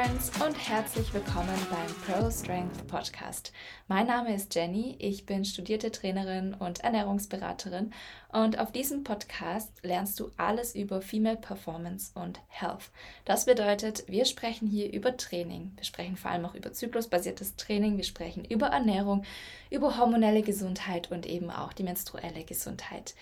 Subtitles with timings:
[0.00, 3.52] Friends und herzlich willkommen beim Pro Strength Podcast.
[3.86, 7.92] Mein Name ist Jenny, ich bin studierte Trainerin und Ernährungsberaterin
[8.32, 12.90] und auf diesem Podcast lernst du alles über Female Performance und Health.
[13.26, 17.98] Das bedeutet, wir sprechen hier über Training, wir sprechen vor allem auch über zyklusbasiertes Training,
[17.98, 19.24] wir sprechen über Ernährung,
[19.68, 23.14] über hormonelle Gesundheit und eben auch die menstruelle Gesundheit.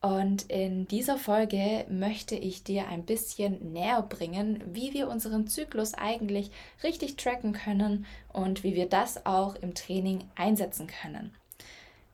[0.00, 5.94] Und in dieser Folge möchte ich dir ein bisschen näher bringen, wie wir unseren Zyklus
[5.94, 6.50] eigentlich
[6.84, 11.34] richtig tracken können und wie wir das auch im Training einsetzen können.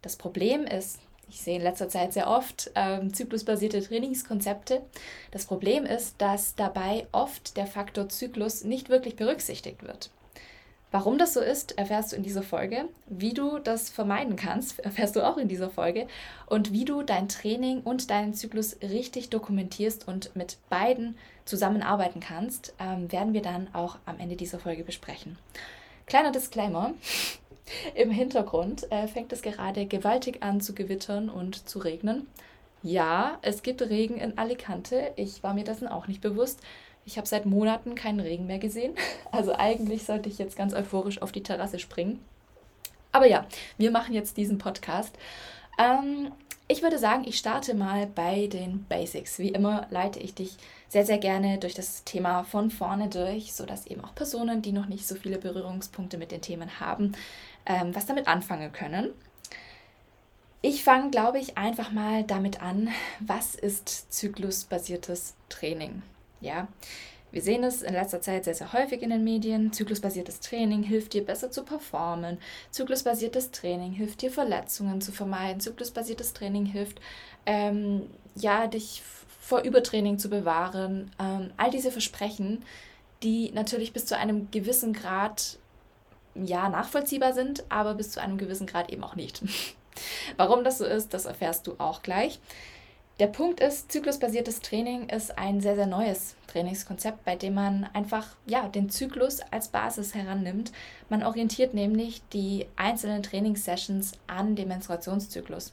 [0.01, 0.99] Das Problem ist,
[1.29, 4.83] ich sehe in letzter Zeit sehr oft ähm, zyklusbasierte Trainingskonzepte.
[5.31, 10.11] Das Problem ist, dass dabei oft der Faktor Zyklus nicht wirklich berücksichtigt wird.
[10.95, 12.85] Warum das so ist, erfährst du in dieser Folge.
[13.07, 16.07] Wie du das vermeiden kannst, erfährst du auch in dieser Folge.
[16.47, 22.75] Und wie du dein Training und deinen Zyklus richtig dokumentierst und mit beiden zusammenarbeiten kannst,
[22.79, 25.37] ähm, werden wir dann auch am Ende dieser Folge besprechen.
[26.07, 26.95] Kleiner Disclaimer.
[27.97, 32.29] Im Hintergrund äh, fängt es gerade gewaltig an zu gewittern und zu regnen.
[32.85, 35.11] Ja, es gibt Regen in Alicante.
[35.17, 36.61] Ich war mir dessen auch nicht bewusst.
[37.07, 38.95] Ich habe seit Monaten keinen Regen mehr gesehen.
[39.33, 42.21] Also eigentlich sollte ich jetzt ganz euphorisch auf die Terrasse springen.
[43.11, 43.47] Aber ja,
[43.79, 45.13] wir machen jetzt diesen Podcast.
[45.77, 46.31] Ähm,
[46.67, 49.39] ich würde sagen, ich starte mal bei den Basics.
[49.39, 50.57] Wie immer leite ich dich
[50.89, 54.87] sehr, sehr gerne durch das Thema von vorne durch, sodass eben auch Personen, die noch
[54.87, 57.13] nicht so viele Berührungspunkte mit den Themen haben,
[57.67, 59.11] ähm, was damit anfangen können.
[60.63, 62.89] Ich fange, glaube ich, einfach mal damit an,
[63.21, 66.03] was ist zyklusbasiertes Training?
[66.45, 66.69] Ja,
[67.33, 69.73] wir sehen es in letzter Zeit sehr, sehr häufig in den Medien.
[69.73, 72.39] Zyklusbasiertes Training hilft dir besser zu performen.
[72.71, 75.61] Zyklusbasiertes Training hilft dir Verletzungen zu vermeiden.
[75.61, 77.01] Zyklusbasiertes Training hilft,
[77.47, 78.03] ähm,
[78.37, 79.03] ja, dich
[79.41, 81.11] vor Übertraining zu bewahren.
[81.19, 82.63] Ähm, all diese Versprechen,
[83.23, 85.59] die natürlich bis zu einem gewissen Grad
[86.35, 89.43] ja nachvollziehbar sind, aber bis zu einem gewissen Grad eben auch nicht.
[90.37, 92.39] Warum das so ist, das erfährst du auch gleich.
[93.21, 98.27] Der Punkt ist, zyklusbasiertes Training ist ein sehr, sehr neues Trainingskonzept, bei dem man einfach
[98.45, 100.73] ja, den Zyklus als Basis herannimmt.
[101.09, 105.73] Man orientiert nämlich die einzelnen Trainingssessions an dem Menstruationszyklus.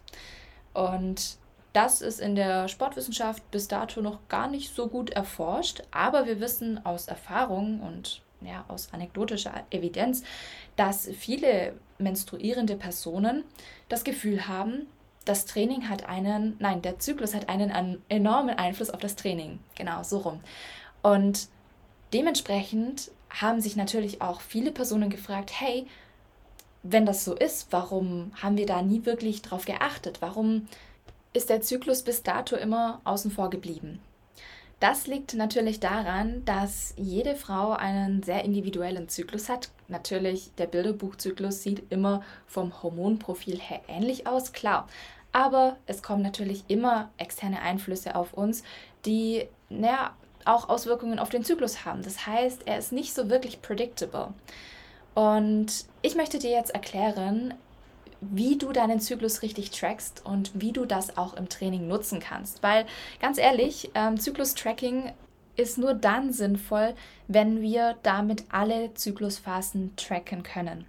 [0.75, 1.37] Und
[1.73, 6.39] das ist in der Sportwissenschaft bis dato noch gar nicht so gut erforscht, aber wir
[6.39, 10.23] wissen aus Erfahrung und ja, aus anekdotischer Evidenz,
[10.75, 13.45] dass viele menstruierende Personen
[13.89, 14.87] das Gefühl haben,
[15.25, 19.59] das Training hat einen, nein, der Zyklus hat einen enormen Einfluss auf das Training.
[19.75, 20.39] Genau, so rum.
[21.01, 21.47] Und
[22.13, 25.87] dementsprechend haben sich natürlich auch viele Personen gefragt, hey,
[26.83, 30.21] wenn das so ist, warum haben wir da nie wirklich drauf geachtet?
[30.21, 30.67] Warum
[31.33, 33.99] ist der Zyklus bis dato immer außen vor geblieben?
[34.81, 39.69] Das liegt natürlich daran, dass jede Frau einen sehr individuellen Zyklus hat.
[39.87, 44.87] Natürlich, der Bilderbuchzyklus sieht immer vom Hormonprofil her ähnlich aus, klar.
[45.33, 48.63] Aber es kommen natürlich immer externe Einflüsse auf uns,
[49.05, 50.15] die naja,
[50.45, 52.01] auch Auswirkungen auf den Zyklus haben.
[52.01, 54.33] Das heißt, er ist nicht so wirklich predictable.
[55.13, 57.53] Und ich möchte dir jetzt erklären,
[58.21, 62.61] wie du deinen Zyklus richtig trackst und wie du das auch im Training nutzen kannst.
[62.63, 62.85] Weil
[63.19, 65.11] ganz ehrlich, ähm, Zyklus-Tracking
[65.57, 66.93] ist nur dann sinnvoll,
[67.27, 70.85] wenn wir damit alle Zyklusphasen tracken können.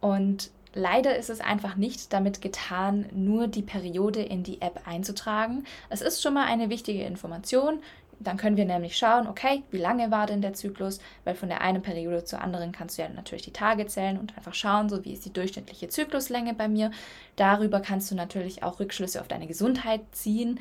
[0.00, 5.64] Und leider ist es einfach nicht damit getan, nur die Periode in die App einzutragen.
[5.90, 7.80] Es ist schon mal eine wichtige Information.
[8.20, 10.98] Dann können wir nämlich schauen, okay, wie lange war denn der Zyklus?
[11.24, 14.36] Weil von der einen Periode zur anderen kannst du ja natürlich die Tage zählen und
[14.36, 16.90] einfach schauen, so wie ist die durchschnittliche Zykluslänge bei mir.
[17.36, 20.58] Darüber kannst du natürlich auch Rückschlüsse auf deine Gesundheit ziehen,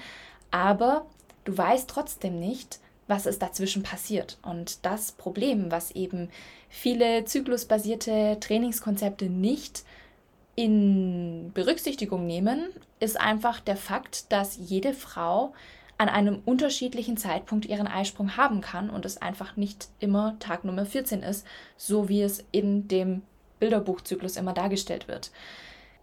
[0.51, 1.05] aber
[1.45, 4.37] du weißt trotzdem nicht, was ist dazwischen passiert.
[4.43, 6.29] Und das Problem, was eben
[6.69, 9.83] viele zyklusbasierte Trainingskonzepte nicht
[10.55, 12.67] in Berücksichtigung nehmen,
[12.99, 15.53] ist einfach der Fakt, dass jede Frau
[15.97, 20.85] an einem unterschiedlichen Zeitpunkt ihren Eisprung haben kann und es einfach nicht immer Tag Nummer
[20.85, 21.45] 14 ist,
[21.75, 23.23] so wie es in dem
[23.59, 25.31] Bilderbuchzyklus immer dargestellt wird.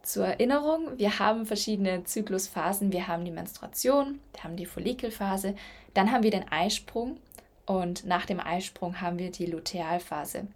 [0.02, 2.92] Zur Erinnerung, wir haben verschiedene Zyklusphasen.
[2.92, 5.54] Wir haben die Menstruation, wir haben die Follikelphase,
[5.94, 7.16] dann haben wir den Eisprung
[7.64, 10.48] und nach dem Eisprung haben wir die Lutealphase.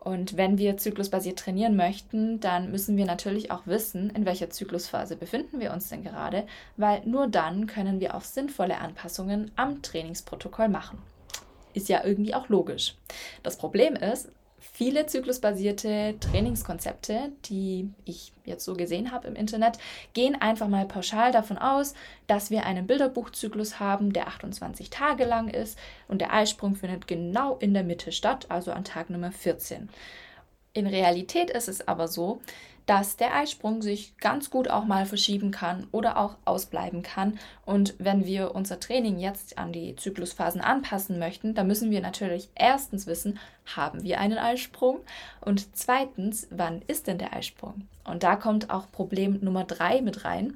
[0.00, 5.14] Und wenn wir zyklusbasiert trainieren möchten, dann müssen wir natürlich auch wissen, in welcher Zyklusphase
[5.14, 6.46] befinden wir uns denn gerade,
[6.78, 10.98] weil nur dann können wir auch sinnvolle Anpassungen am Trainingsprotokoll machen.
[11.74, 12.96] Ist ja irgendwie auch logisch.
[13.42, 19.78] Das Problem ist, viele zyklusbasierte Trainingskonzepte, die ich jetzt so gesehen habe im Internet,
[20.12, 21.94] gehen einfach mal pauschal davon aus,
[22.26, 25.78] dass wir einen Bilderbuchzyklus haben, der 28 Tage lang ist
[26.08, 29.88] und der Eisprung findet genau in der Mitte statt, also an Tag Nummer 14.
[30.72, 32.40] In Realität ist es aber so,
[32.86, 37.38] dass der Eisprung sich ganz gut auch mal verschieben kann oder auch ausbleiben kann.
[37.64, 42.48] Und wenn wir unser Training jetzt an die Zyklusphasen anpassen möchten, dann müssen wir natürlich
[42.54, 43.38] erstens wissen,
[43.76, 45.00] haben wir einen Eisprung?
[45.40, 47.86] Und zweitens, wann ist denn der Eisprung?
[48.04, 50.52] Und da kommt auch Problem Nummer drei mit rein.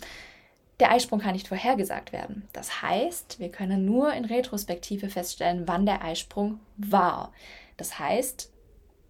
[0.80, 2.48] Der Eisprung kann nicht vorhergesagt werden.
[2.52, 7.32] Das heißt, wir können nur in Retrospektive feststellen, wann der Eisprung war.
[7.76, 8.50] Das heißt,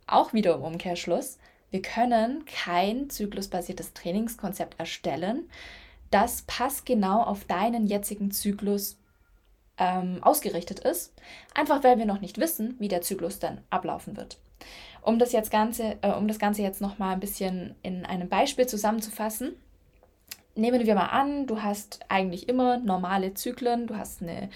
[0.06, 1.38] auch wieder im Umkehrschluss,
[1.70, 5.48] wir können kein zyklusbasiertes Trainingskonzept erstellen,
[6.10, 8.96] das passgenau auf deinen jetzigen Zyklus
[9.78, 11.12] ähm, ausgerichtet ist,
[11.54, 14.38] einfach weil wir noch nicht wissen, wie der Zyklus dann ablaufen wird.
[15.02, 18.66] Um das, jetzt Ganze, äh, um das Ganze jetzt nochmal ein bisschen in einem Beispiel
[18.66, 19.56] zusammenzufassen,
[20.54, 24.48] nehmen wir mal an, du hast eigentlich immer normale Zyklen, du hast eine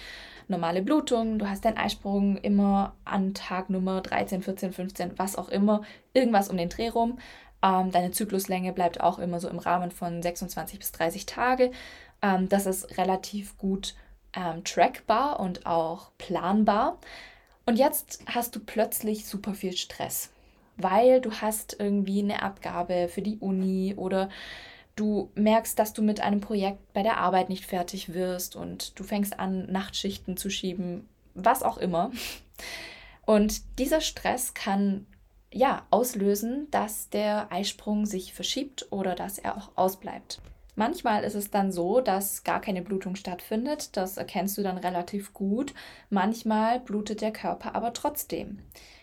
[0.47, 5.49] normale Blutung, du hast deinen Eisprung immer an Tag Nummer 13, 14, 15, was auch
[5.49, 7.19] immer, irgendwas um den Dreh rum.
[7.61, 11.71] Ähm, deine Zykluslänge bleibt auch immer so im Rahmen von 26 bis 30 Tage.
[12.21, 13.95] Ähm, das ist relativ gut
[14.33, 16.99] ähm, trackbar und auch planbar.
[17.65, 20.31] Und jetzt hast du plötzlich super viel Stress,
[20.77, 24.29] weil du hast irgendwie eine Abgabe für die Uni oder
[24.99, 29.03] du merkst, dass du mit einem Projekt bei der Arbeit nicht fertig wirst und du
[29.03, 32.11] fängst an, Nachtschichten zu schieben, was auch immer.
[33.25, 35.05] Und dieser Stress kann
[35.51, 40.41] ja auslösen, dass der Eisprung sich verschiebt oder dass er auch ausbleibt.
[40.75, 43.97] Manchmal ist es dann so, dass gar keine Blutung stattfindet.
[43.97, 45.73] Das erkennst du dann relativ gut.
[46.09, 48.59] Manchmal blutet der Körper aber trotzdem.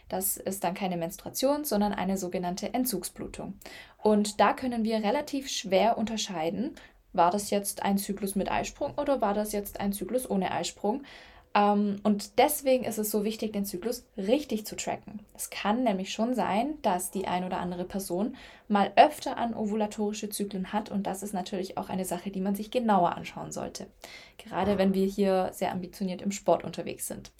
[0.09, 3.55] Das ist dann keine Menstruation, sondern eine sogenannte Entzugsblutung.
[4.03, 6.75] Und da können wir relativ schwer unterscheiden,
[7.13, 11.03] war das jetzt ein Zyklus mit Eisprung oder war das jetzt ein Zyklus ohne Eisprung.
[11.55, 15.21] Ähm, und deswegen ist es so wichtig, den Zyklus richtig zu tracken.
[15.35, 18.37] Es kann nämlich schon sein, dass die ein oder andere Person
[18.69, 22.55] mal öfter an ovulatorische Zyklen hat und das ist natürlich auch eine Sache, die man
[22.55, 23.87] sich genauer anschauen sollte.
[24.37, 27.33] Gerade wenn wir hier sehr ambitioniert im Sport unterwegs sind.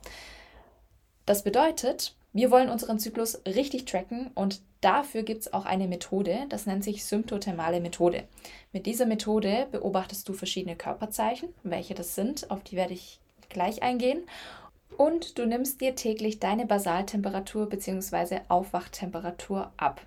[1.27, 6.45] Das bedeutet, wir wollen unseren Zyklus richtig tracken und dafür gibt es auch eine Methode,
[6.51, 8.25] das nennt sich symptothermale Methode.
[8.73, 13.83] Mit dieser Methode beobachtest du verschiedene Körperzeichen, welche das sind, auf die werde ich gleich
[13.83, 14.21] eingehen.
[14.99, 18.41] Und du nimmst dir täglich deine Basaltemperatur bzw.
[18.49, 20.03] Aufwachtemperatur ab.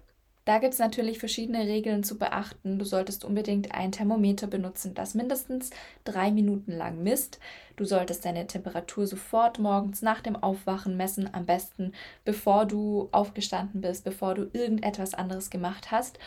[0.50, 2.80] Da gibt es natürlich verschiedene Regeln zu beachten.
[2.80, 5.70] Du solltest unbedingt ein Thermometer benutzen, das mindestens
[6.06, 7.40] drei Minuten lang misst.
[7.76, 11.94] Du solltest deine Temperatur sofort morgens nach dem Aufwachen messen, am besten
[12.26, 16.18] bevor du aufgestanden bist, bevor du irgendetwas anderes gemacht hast.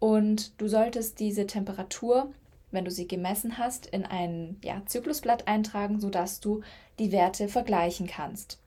[0.00, 2.32] Und du solltest diese Temperatur,
[2.72, 6.62] wenn du sie gemessen hast, in ein ja, Zyklusblatt eintragen, sodass du
[6.98, 8.58] die Werte vergleichen kannst.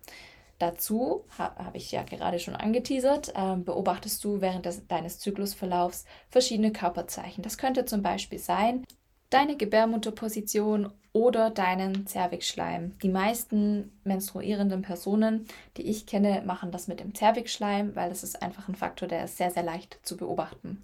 [0.62, 6.06] Dazu, ha, habe ich ja gerade schon angeteasert, äh, beobachtest du während des, deines Zyklusverlaufs
[6.30, 7.42] verschiedene Körperzeichen.
[7.42, 8.86] Das könnte zum Beispiel sein,
[9.32, 12.98] deine Gebärmutterposition oder deinen Zervixschleim.
[13.00, 15.48] Die meisten menstruierenden Personen,
[15.78, 19.26] die ich kenne, machen das mit dem Zervixschleim, weil das ist einfach ein Faktor, der
[19.26, 20.84] ist sehr, sehr leicht zu beobachten.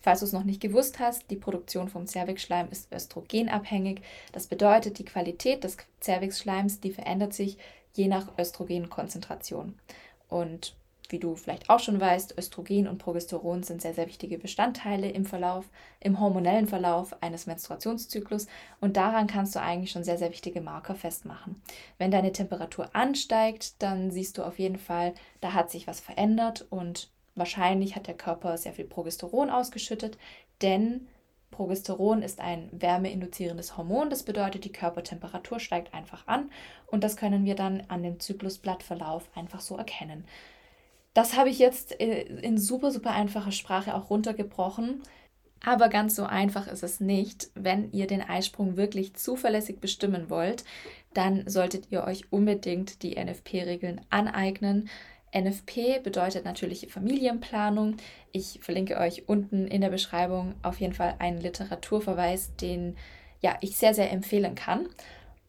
[0.00, 4.00] Falls du es noch nicht gewusst hast, die Produktion vom Zervixschleim ist östrogenabhängig.
[4.32, 7.58] Das bedeutet, die Qualität des Zervixschleims, die verändert sich
[7.98, 9.74] je nach Östrogenkonzentration.
[10.28, 10.74] Und
[11.10, 15.24] wie du vielleicht auch schon weißt, Östrogen und Progesteron sind sehr, sehr wichtige Bestandteile im
[15.24, 15.64] Verlauf,
[16.00, 18.46] im hormonellen Verlauf eines Menstruationszyklus
[18.80, 21.62] und daran kannst du eigentlich schon sehr, sehr wichtige Marker festmachen.
[21.96, 26.66] Wenn deine Temperatur ansteigt, dann siehst du auf jeden Fall, da hat sich was verändert
[26.68, 30.18] und wahrscheinlich hat der Körper sehr viel Progesteron ausgeschüttet,
[30.60, 31.08] denn
[31.50, 34.10] Progesteron ist ein wärmeinduzierendes Hormon.
[34.10, 36.50] Das bedeutet, die Körpertemperatur steigt einfach an
[36.86, 40.24] und das können wir dann an dem Zyklusblattverlauf einfach so erkennen.
[41.14, 45.02] Das habe ich jetzt äh, in super, super einfacher Sprache auch runtergebrochen.
[45.64, 47.50] Aber ganz so einfach ist es nicht.
[47.54, 50.64] Wenn ihr den Eisprung wirklich zuverlässig bestimmen wollt,
[51.14, 54.88] dann solltet ihr euch unbedingt die NFP-Regeln aneignen.
[55.32, 57.96] NFP bedeutet natürliche Familienplanung.
[58.32, 62.96] Ich verlinke euch unten in der Beschreibung auf jeden Fall einen Literaturverweis, den
[63.40, 64.88] ja, ich sehr, sehr empfehlen kann.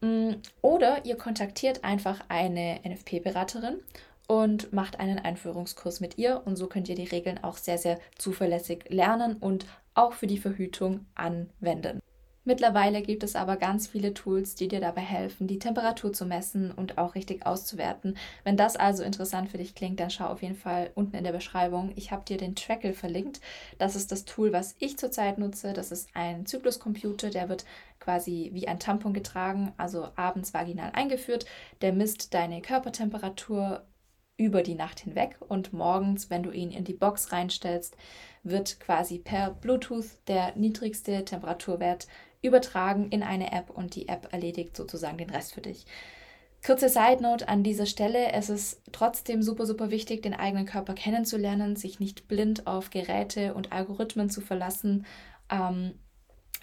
[0.00, 3.80] Mm, oder ihr kontaktiert einfach eine NFP-Beraterin
[4.26, 7.98] und macht einen Einführungskurs mit ihr und so könnt ihr die Regeln auch sehr, sehr
[8.16, 12.00] zuverlässig lernen und auch für die Verhütung anwenden.
[12.44, 16.72] Mittlerweile gibt es aber ganz viele Tools, die dir dabei helfen, die Temperatur zu messen
[16.72, 18.16] und auch richtig auszuwerten.
[18.44, 21.32] Wenn das also interessant für dich klingt, dann schau auf jeden Fall unten in der
[21.32, 21.92] Beschreibung.
[21.96, 23.42] Ich habe dir den Trackle verlinkt.
[23.76, 25.74] Das ist das Tool, was ich zurzeit nutze.
[25.74, 27.66] Das ist ein Zykluscomputer, der wird
[27.98, 31.44] quasi wie ein Tampon getragen, also abends vaginal eingeführt.
[31.82, 33.84] Der misst deine Körpertemperatur
[34.38, 37.94] über die Nacht hinweg und morgens, wenn du ihn in die Box reinstellst,
[38.42, 42.06] wird quasi per Bluetooth der niedrigste Temperaturwert
[42.42, 45.86] übertragen in eine App und die App erledigt sozusagen den Rest für dich.
[46.64, 50.94] Kurze Side Note an dieser Stelle: Es ist trotzdem super, super wichtig, den eigenen Körper
[50.94, 55.06] kennenzulernen, sich nicht blind auf Geräte und Algorithmen zu verlassen.
[55.50, 55.94] Ähm,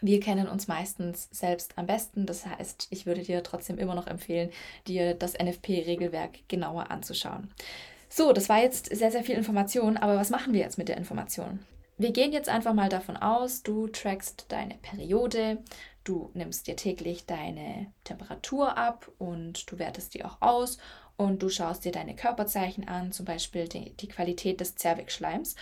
[0.01, 2.27] wir kennen uns meistens selbst am besten.
[2.27, 4.51] Das heißt, ich würde dir trotzdem immer noch empfehlen,
[4.85, 7.51] dir das NFP-Regelwerk genauer anzuschauen.
[8.09, 10.97] So, das war jetzt sehr, sehr viel Information, aber was machen wir jetzt mit der
[10.97, 11.59] Information?
[11.99, 15.63] Wir gehen jetzt einfach mal davon aus, du trackst deine Periode,
[16.03, 20.77] du nimmst dir täglich deine Temperatur ab und du wertest die auch aus
[21.15, 25.55] und du schaust dir deine Körperzeichen an, zum Beispiel die, die Qualität des Zervixschleims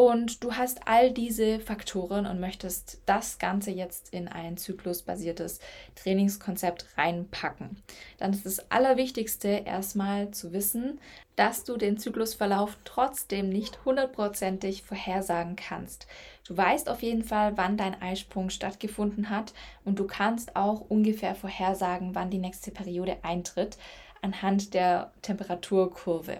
[0.00, 5.60] und du hast all diese Faktoren und möchtest das Ganze jetzt in ein zyklusbasiertes
[5.94, 7.82] Trainingskonzept reinpacken.
[8.16, 10.98] Dann ist das Allerwichtigste erstmal zu wissen,
[11.36, 16.06] dass du den Zyklusverlauf trotzdem nicht hundertprozentig vorhersagen kannst.
[16.48, 19.52] Du weißt auf jeden Fall, wann dein Eisprung stattgefunden hat
[19.84, 23.76] und du kannst auch ungefähr vorhersagen, wann die nächste Periode eintritt
[24.22, 26.38] anhand der Temperaturkurve.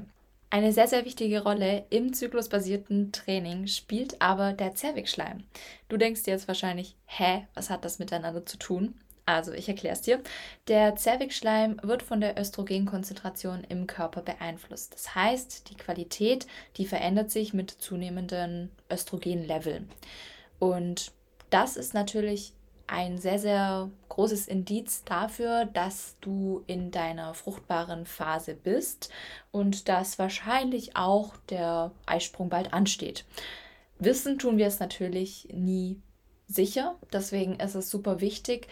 [0.53, 5.45] Eine sehr, sehr wichtige Rolle im zyklusbasierten Training spielt aber der Zervixschleim.
[5.89, 8.97] Du denkst dir jetzt wahrscheinlich, hä, was hat das miteinander zu tun?
[9.27, 10.21] Also, ich erkläre es dir.
[10.67, 14.93] Der Zervixschleim wird von der Östrogenkonzentration im Körper beeinflusst.
[14.93, 19.89] Das heißt, die Qualität, die verändert sich mit zunehmenden Östrogenleveln.
[20.59, 21.13] Und
[21.51, 22.55] das ist natürlich
[22.91, 29.11] ein sehr, sehr großes Indiz dafür, dass du in deiner fruchtbaren Phase bist
[29.53, 33.25] und dass wahrscheinlich auch der Eisprung bald ansteht.
[33.99, 36.01] Wissen tun wir es natürlich nie
[36.47, 38.67] sicher, deswegen ist es super wichtig,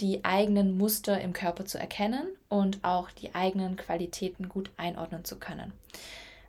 [0.00, 5.38] die eigenen Muster im Körper zu erkennen und auch die eigenen Qualitäten gut einordnen zu
[5.38, 5.72] können.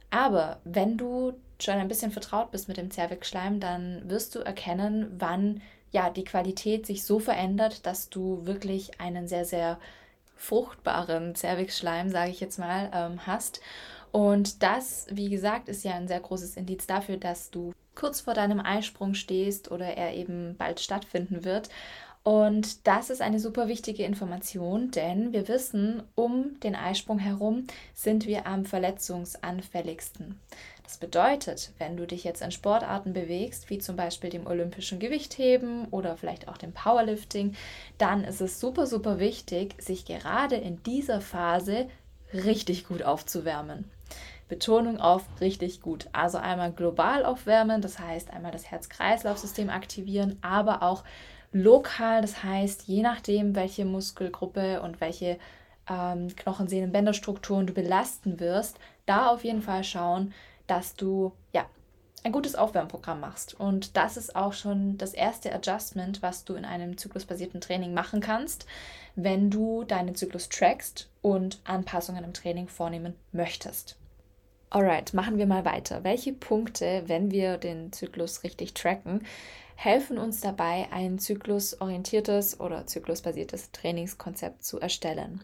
[0.09, 5.15] Aber wenn du schon ein bisschen vertraut bist mit dem Zervixschleim, dann wirst du erkennen,
[5.17, 5.61] wann
[5.95, 9.79] ja, die Qualität sich so verändert, dass du wirklich einen sehr, sehr
[10.35, 13.61] fruchtbaren Cervixschleim, sage ich jetzt mal, ähm, hast.
[14.11, 18.33] Und das, wie gesagt, ist ja ein sehr großes Indiz dafür, dass du kurz vor
[18.33, 21.69] deinem Eisprung stehst oder er eben bald stattfinden wird.
[22.23, 28.25] Und das ist eine super wichtige Information, denn wir wissen, um den Eisprung herum sind
[28.25, 30.39] wir am verletzungsanfälligsten.
[30.85, 35.87] Das bedeutet, wenn du dich jetzt in Sportarten bewegst, wie zum Beispiel dem olympischen Gewichtheben
[35.89, 37.55] oder vielleicht auch dem Powerlifting,
[37.97, 41.87] dann ist es super, super wichtig, sich gerade in dieser Phase
[42.33, 43.89] richtig gut aufzuwärmen.
[44.47, 46.07] Betonung auf richtig gut.
[46.13, 51.03] Also einmal global aufwärmen, das heißt einmal das Herz-Kreislauf-System aktivieren, aber auch
[51.51, 55.39] lokal, das heißt, je nachdem, welche Muskelgruppe und welche
[55.89, 58.77] ähm, Knochen, Sehnen, Bänderstrukturen du belasten wirst,
[59.07, 60.33] da auf jeden Fall schauen,
[60.67, 61.65] dass du ja
[62.25, 63.59] ein gutes Aufwärmprogramm machst.
[63.59, 68.19] Und das ist auch schon das erste Adjustment, was du in einem zyklusbasierten Training machen
[68.19, 68.65] kannst,
[69.15, 73.95] wenn du deinen Zyklus trackst und Anpassungen im Training vornehmen möchtest.
[74.71, 76.03] Alright, machen wir mal weiter.
[76.03, 79.23] Welche Punkte, wenn wir den Zyklus richtig tracken,
[79.75, 85.43] helfen uns dabei, ein zyklusorientiertes oder zyklusbasiertes Trainingskonzept zu erstellen.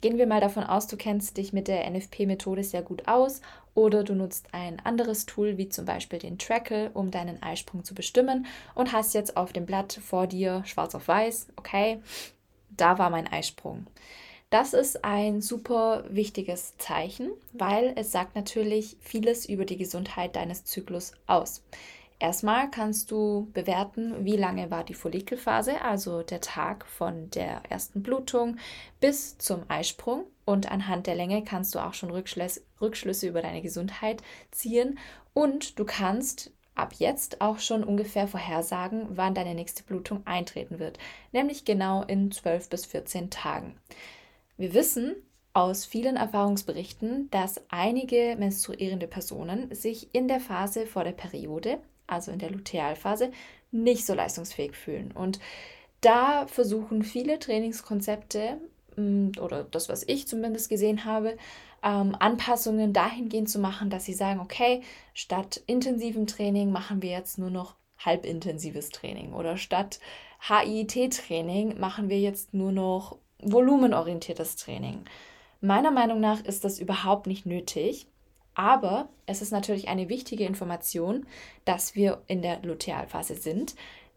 [0.00, 3.42] Gehen wir mal davon aus, du kennst dich mit der NFP-Methode sehr gut aus
[3.76, 7.94] oder du nutzt ein anderes Tool wie zum Beispiel den Trackle, um deinen Eisprung zu
[7.94, 12.00] bestimmen und hast jetzt auf dem Blatt vor dir schwarz auf weiß, okay,
[12.70, 13.86] da war mein Eisprung.
[14.50, 20.64] Das ist ein super wichtiges Zeichen, weil es sagt natürlich vieles über die Gesundheit deines
[20.64, 21.62] Zyklus aus.
[22.18, 28.02] Erstmal kannst du bewerten, wie lange war die Follikelphase, also der Tag von der ersten
[28.02, 28.56] Blutung
[29.00, 30.24] bis zum Eisprung.
[30.46, 34.98] Und anhand der Länge kannst du auch schon Rückschlüsse, Rückschlüsse über deine Gesundheit ziehen.
[35.34, 40.98] Und du kannst ab jetzt auch schon ungefähr vorhersagen, wann deine nächste Blutung eintreten wird,
[41.32, 43.76] nämlich genau in 12 bis 14 Tagen.
[44.56, 45.16] Wir wissen
[45.52, 52.30] aus vielen Erfahrungsberichten, dass einige menstruierende Personen sich in der Phase vor der Periode also
[52.30, 53.30] in der Lutealphase,
[53.70, 55.12] nicht so leistungsfähig fühlen.
[55.12, 55.40] Und
[56.00, 58.60] da versuchen viele Trainingskonzepte
[58.96, 61.36] oder das, was ich zumindest gesehen habe,
[61.82, 64.82] ähm, Anpassungen dahingehend zu machen, dass sie sagen, okay,
[65.14, 70.00] statt intensivem Training machen wir jetzt nur noch halbintensives Training oder statt
[70.40, 75.04] HIIT-Training machen wir jetzt nur noch volumenorientiertes Training.
[75.60, 78.06] Meiner Meinung nach ist das überhaupt nicht nötig,
[78.54, 81.26] aber es ist natürlich eine wichtige Information,
[81.64, 83.74] dass wir in der Lutealphase sind,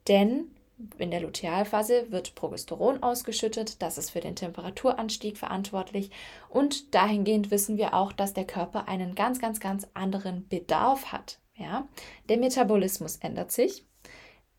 [0.08, 0.52] denn
[0.98, 6.12] in der Lutealphase wird Progesteron ausgeschüttet, das ist für den Temperaturanstieg verantwortlich
[6.50, 11.40] und dahingehend wissen wir auch, dass der Körper einen ganz, ganz, ganz anderen Bedarf hat.
[11.56, 11.88] Ja?
[12.30, 13.86] Der Metabolismus ändert sich,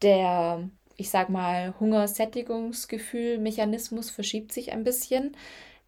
[0.02, 5.36] der, ich sag mal, Hungersättigungsgefühl, Mechanismus verschiebt sich ein bisschen,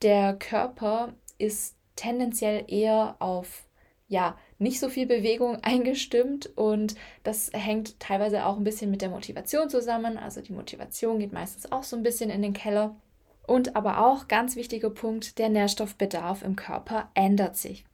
[0.03, 3.67] der Körper ist tendenziell eher auf
[4.09, 9.11] ja, nicht so viel Bewegung eingestimmt und das hängt teilweise auch ein bisschen mit der
[9.11, 10.17] Motivation zusammen.
[10.17, 12.97] Also die Motivation geht meistens auch so ein bisschen in den Keller.
[13.45, 17.85] Und aber auch ganz wichtiger Punkt, der Nährstoffbedarf im Körper ändert sich.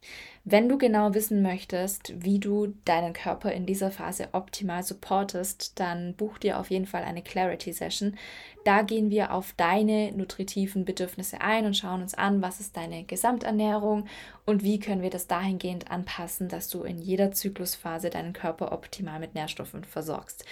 [0.51, 6.15] Wenn du genau wissen möchtest, wie du deinen Körper in dieser Phase optimal supportest, dann
[6.15, 8.17] buch dir auf jeden Fall eine Clarity Session.
[8.65, 13.05] Da gehen wir auf deine nutritiven Bedürfnisse ein und schauen uns an, was ist deine
[13.05, 14.07] Gesamternährung
[14.47, 19.21] und wie können wir das dahingehend anpassen, dass du in jeder Zyklusphase deinen Körper optimal
[19.21, 20.47] mit Nährstoffen versorgst.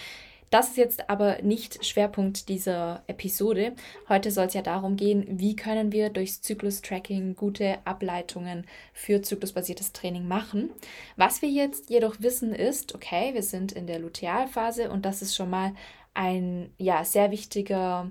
[0.50, 3.74] Das ist jetzt aber nicht Schwerpunkt dieser Episode.
[4.08, 9.92] Heute soll es ja darum gehen, wie können wir durchs Zyklus-Tracking gute Ableitungen für zyklusbasiertes
[9.92, 10.70] Training machen.
[11.16, 15.34] Was wir jetzt jedoch wissen ist, okay, wir sind in der Lutealphase und das ist
[15.34, 15.74] schon mal
[16.14, 18.10] ein ja, sehr wichtiger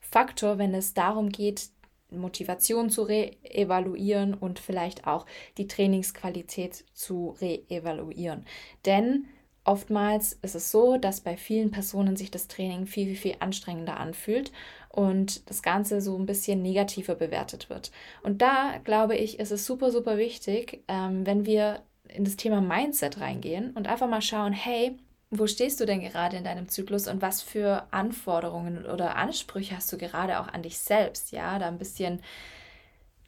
[0.00, 1.70] Faktor, wenn es darum geht,
[2.10, 5.26] Motivation zu reevaluieren und vielleicht auch
[5.58, 8.46] die Trainingsqualität zu reevaluieren.
[8.86, 9.26] Denn
[9.64, 13.98] Oftmals ist es so, dass bei vielen Personen sich das Training viel, viel, viel anstrengender
[13.98, 14.52] anfühlt
[14.90, 17.90] und das Ganze so ein bisschen negativer bewertet wird.
[18.22, 22.60] Und da glaube ich, ist es super, super wichtig, ähm, wenn wir in das Thema
[22.60, 24.98] Mindset reingehen und einfach mal schauen, hey,
[25.30, 29.92] wo stehst du denn gerade in deinem Zyklus und was für Anforderungen oder Ansprüche hast
[29.92, 31.32] du gerade auch an dich selbst?
[31.32, 32.20] Ja, da ein bisschen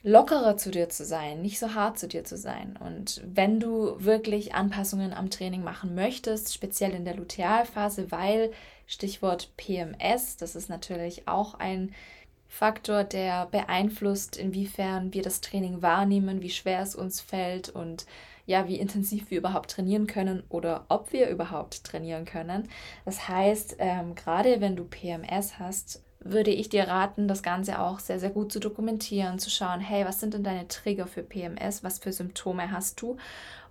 [0.07, 2.79] lockerer zu dir zu sein, nicht so hart zu dir zu sein.
[2.79, 8.51] Und wenn du wirklich Anpassungen am Training machen möchtest, speziell in der Lutealphase, weil
[8.85, 11.93] Stichwort PMS, das ist natürlich auch ein
[12.47, 18.05] Faktor, der beeinflusst, inwiefern wir das Training wahrnehmen, wie schwer es uns fällt und
[18.45, 22.69] ja, wie intensiv wir überhaupt trainieren können oder ob wir überhaupt trainieren können.
[23.03, 27.99] Das heißt, ähm, gerade wenn du PMS hast, würde ich dir raten, das Ganze auch
[27.99, 31.83] sehr, sehr gut zu dokumentieren, zu schauen, hey, was sind denn deine Trigger für PMS,
[31.83, 33.17] was für Symptome hast du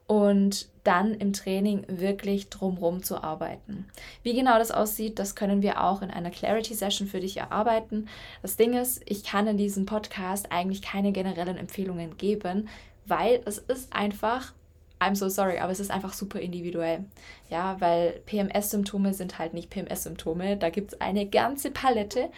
[0.07, 3.87] und dann im Training wirklich drumherum zu arbeiten.
[4.23, 8.09] Wie genau das aussieht, das können wir auch in einer Clarity Session für dich erarbeiten.
[8.43, 12.69] Das Ding ist, ich kann in diesem Podcast eigentlich keine generellen Empfehlungen geben,
[13.05, 14.53] weil es ist einfach
[14.99, 17.05] I'm so sorry, aber es ist einfach super individuell.
[17.51, 20.57] Ja, weil PMS-Symptome sind halt nicht PMS-Symptome.
[20.57, 22.31] Da gibt es eine ganze Palette.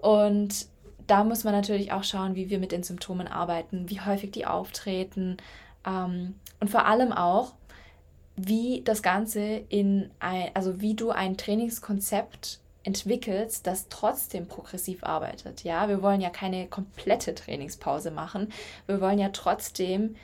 [0.00, 0.66] Und
[1.06, 4.46] da muss man natürlich auch schauen, wie wir mit den Symptomen arbeiten, wie häufig die
[4.46, 5.36] auftreten
[5.86, 7.54] ähm, und vor allem auch,
[8.36, 15.64] wie das Ganze in ein, also wie du ein Trainingskonzept entwickelst, das trotzdem progressiv arbeitet.
[15.64, 18.52] Ja, wir wollen ja keine komplette Trainingspause machen.
[18.86, 20.16] Wir wollen ja trotzdem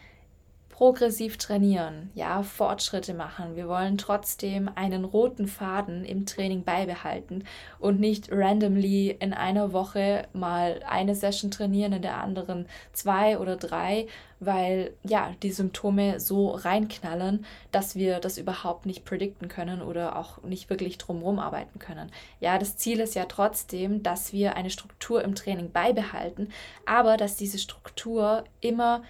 [0.78, 3.56] progressiv trainieren, ja, Fortschritte machen.
[3.56, 7.42] Wir wollen trotzdem einen roten Faden im Training beibehalten
[7.80, 13.56] und nicht randomly in einer Woche mal eine Session trainieren, in der anderen zwei oder
[13.56, 14.06] drei,
[14.38, 20.44] weil ja, die Symptome so reinknallen, dass wir das überhaupt nicht predikten können oder auch
[20.44, 22.12] nicht wirklich drumherum arbeiten können.
[22.38, 26.50] Ja, das Ziel ist ja trotzdem, dass wir eine Struktur im Training beibehalten,
[26.86, 29.02] aber dass diese Struktur immer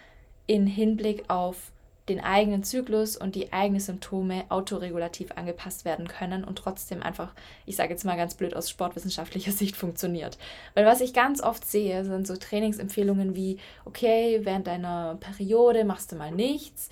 [0.49, 1.71] in Hinblick auf
[2.09, 7.33] den eigenen Zyklus und die eigenen Symptome autoregulativ angepasst werden können und trotzdem einfach,
[7.67, 10.39] ich sage jetzt mal ganz blöd aus sportwissenschaftlicher Sicht funktioniert.
[10.75, 16.11] Weil was ich ganz oft sehe, sind so Trainingsempfehlungen wie, okay, während deiner Periode machst
[16.11, 16.89] du mal nichts,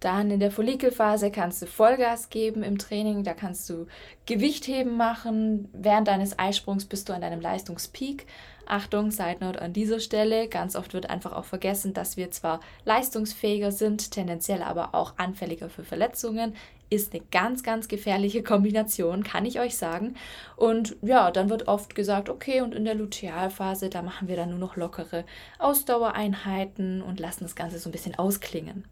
[0.00, 3.86] dann in der Follikelphase kannst du Vollgas geben im Training, da kannst du
[4.26, 5.68] Gewichtheben machen.
[5.72, 8.26] Während deines Eisprungs bist du an deinem Leistungspeak.
[8.70, 10.48] Achtung, Side Note an dieser Stelle.
[10.48, 15.68] Ganz oft wird einfach auch vergessen, dass wir zwar leistungsfähiger sind, tendenziell aber auch anfälliger
[15.68, 16.54] für Verletzungen.
[16.90, 20.14] Ist eine ganz, ganz gefährliche Kombination, kann ich euch sagen.
[20.56, 24.50] Und ja, dann wird oft gesagt, okay, und in der Lutealphase, da machen wir dann
[24.50, 25.24] nur noch lockere
[25.58, 28.84] Ausdauereinheiten und lassen das Ganze so ein bisschen ausklingen.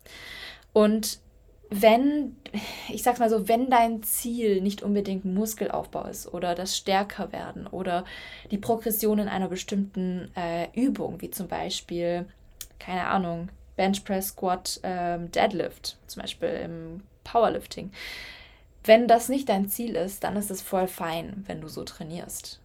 [0.72, 1.20] Und
[1.68, 2.36] wenn,
[2.88, 7.66] ich sag's mal so, wenn dein Ziel nicht unbedingt Muskelaufbau ist oder das Stärker werden
[7.66, 8.04] oder
[8.50, 12.26] die Progression in einer bestimmten äh, Übung, wie zum Beispiel,
[12.78, 17.90] keine Ahnung, Bench Press, Squat, ähm, Deadlift, zum Beispiel im Powerlifting.
[18.84, 22.60] Wenn das nicht dein Ziel ist, dann ist es voll fein, wenn du so trainierst.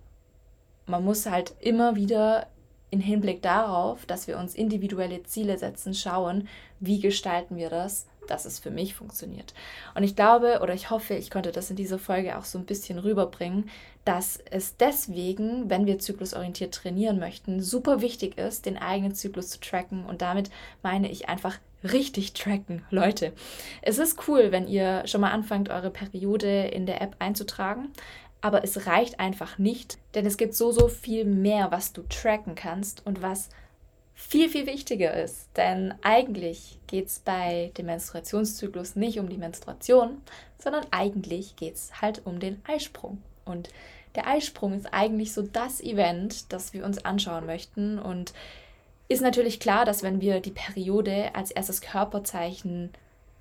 [0.86, 2.48] Man muss halt immer wieder
[2.92, 6.48] in Hinblick darauf, dass wir uns individuelle Ziele setzen, schauen,
[6.80, 9.54] wie gestalten wir das, dass es für mich funktioniert.
[9.96, 12.66] Und ich glaube oder ich hoffe, ich konnte das in dieser Folge auch so ein
[12.66, 13.70] bisschen rüberbringen,
[14.06, 19.60] dass es deswegen, wenn wir zyklusorientiert trainieren möchten, super wichtig ist, den eigenen Zyklus zu
[19.60, 20.06] tracken.
[20.06, 20.50] Und damit
[20.82, 23.34] meine ich einfach richtig tracken, Leute.
[23.82, 27.90] Es ist cool, wenn ihr schon mal anfangt, eure Periode in der App einzutragen
[28.42, 32.56] aber es reicht einfach nicht, denn es gibt so, so viel mehr, was du tracken
[32.56, 33.50] kannst und was
[34.22, 35.50] viel, viel wichtiger ist.
[35.58, 40.22] Denn eigentlich geht es bei dem Menstruationszyklus nicht um die Menstruation,
[40.58, 43.22] sondern eigentlich geht es halt um den Eisprung.
[43.46, 43.70] Und
[44.16, 47.98] der Eisprung ist eigentlich so das Event, das wir uns anschauen möchten.
[48.00, 48.34] Und
[49.10, 52.92] ist natürlich klar, dass wenn wir die Periode als erstes Körperzeichen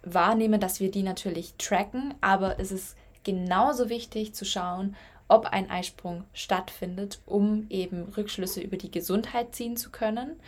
[0.03, 4.97] wahrnehmen, dass wir die natürlich tracken, aber es ist genauso wichtig zu schauen,
[5.31, 10.41] ob ein Eisprung stattfindet, um eben Rückschlüsse über die Gesundheit ziehen zu können.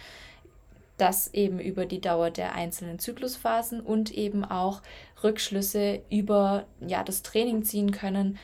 [0.98, 4.82] Das eben über die Dauer der einzelnen Zyklusphasen und eben auch
[5.22, 8.38] Rückschlüsse über ja, das Training ziehen können,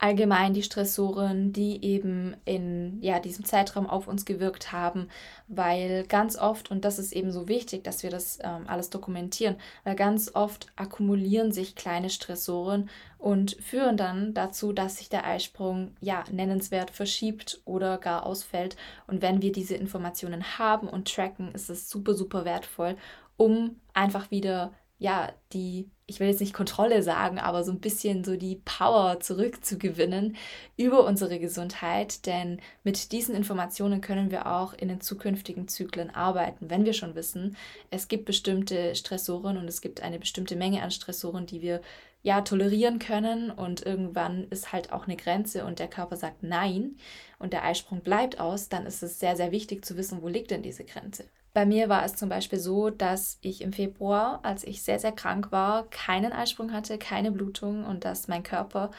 [0.00, 5.08] allgemein die Stressoren, die eben in ja, diesem Zeitraum auf uns gewirkt haben,
[5.46, 9.56] weil ganz oft, und das ist eben so wichtig, dass wir das ähm, alles dokumentieren,
[9.84, 15.94] weil ganz oft akkumulieren sich kleine Stressoren und führen dann dazu, dass sich der Eisprung
[16.00, 18.76] ja nennenswert verschiebt oder gar ausfällt.
[19.06, 22.96] Und wenn wir diese Informationen haben und tracken, ist es super, super wertvoll,
[23.36, 28.22] um einfach wieder ja, die, ich will jetzt nicht Kontrolle sagen, aber so ein bisschen
[28.22, 30.36] so die Power zurückzugewinnen
[30.76, 32.26] über unsere Gesundheit.
[32.26, 37.14] Denn mit diesen Informationen können wir auch in den zukünftigen Zyklen arbeiten, wenn wir schon
[37.14, 37.56] wissen,
[37.90, 41.80] es gibt bestimmte Stressoren und es gibt eine bestimmte Menge an Stressoren, die wir
[42.22, 46.96] ja tolerieren können und irgendwann ist halt auch eine Grenze und der Körper sagt nein
[47.38, 50.50] und der Eisprung bleibt aus, dann ist es sehr, sehr wichtig zu wissen, wo liegt
[50.50, 51.24] denn diese Grenze.
[51.52, 55.12] Bei mir war es zum Beispiel so, dass ich im Februar, als ich sehr, sehr
[55.12, 58.90] krank war, keinen Eisprung hatte, keine Blutung und dass mein Körper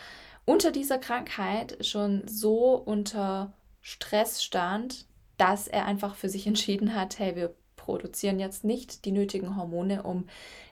[0.44, 5.06] unter dieser Krankheit schon so unter Stress stand,
[5.38, 10.04] dass er einfach für sich entschieden hat, hey, wir produzieren jetzt nicht die nötigen Hormone,
[10.04, 10.28] um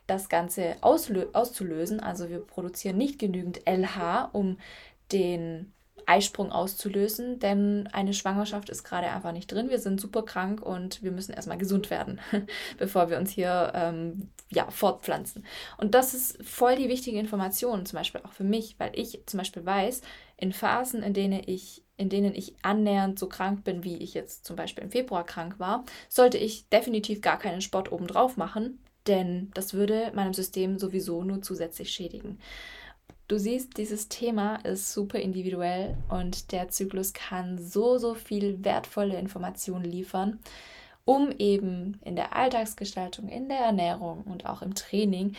[0.06, 2.00] das Ganze auszulösen.
[2.00, 4.58] Also wir produzieren nicht genügend LH, um
[5.12, 5.72] den
[6.10, 9.70] Eisprung auszulösen, denn eine Schwangerschaft ist gerade einfach nicht drin.
[9.70, 12.20] Wir sind super krank und wir müssen erstmal gesund werden,
[12.80, 15.46] bevor wir uns hier ähm, ja, fortpflanzen.
[15.78, 19.38] Und das ist voll die wichtige Information, zum Beispiel auch für mich, weil ich zum
[19.38, 20.02] Beispiel weiß,
[20.38, 24.46] in Phasen, in denen ich in denen ich annähernd so krank bin, wie ich jetzt
[24.46, 29.52] zum Beispiel im Februar krank war, sollte ich definitiv gar keinen Sport obendrauf machen, denn
[29.54, 32.40] das würde meinem System sowieso nur zusätzlich schädigen.
[33.30, 39.20] Du siehst, dieses Thema ist super individuell und der Zyklus kann so, so viel wertvolle
[39.20, 40.40] Informationen liefern,
[41.06, 45.36] um eben in der Alltagsgestaltung, in der Ernährung und auch im Training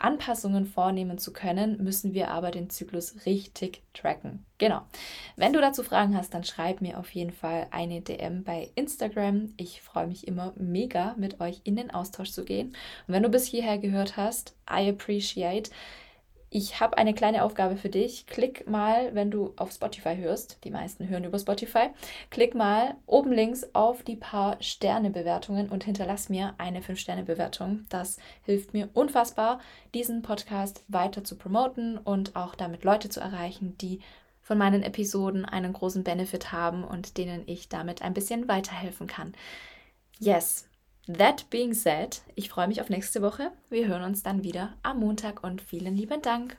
[0.00, 4.44] Anpassungen vornehmen zu können, müssen wir aber den Zyklus richtig tracken.
[4.58, 4.82] Genau.
[5.36, 9.54] Wenn du dazu Fragen hast, dann schreib mir auf jeden Fall eine DM bei Instagram.
[9.56, 12.70] Ich freue mich immer mega, mit euch in den Austausch zu gehen.
[13.06, 15.70] Und wenn du bis hierher gehört hast, I appreciate
[16.52, 18.26] ich habe eine kleine Aufgabe für dich.
[18.26, 21.90] Klick mal, wenn du auf Spotify hörst, die meisten hören über Spotify,
[22.30, 27.84] klick mal oben links auf die paar Sterne-Bewertungen und hinterlass mir eine 5-Sterne-Bewertung.
[27.88, 29.60] Das hilft mir unfassbar,
[29.94, 34.00] diesen Podcast weiter zu promoten und auch damit Leute zu erreichen, die
[34.42, 39.34] von meinen Episoden einen großen Benefit haben und denen ich damit ein bisschen weiterhelfen kann.
[40.18, 40.68] Yes,
[41.06, 43.52] That being said, ich freue mich auf nächste Woche.
[43.68, 46.56] Wir hören uns dann wieder am Montag und vielen lieben Dank.